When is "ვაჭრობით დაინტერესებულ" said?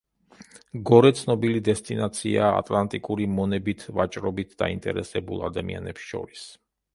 3.99-5.45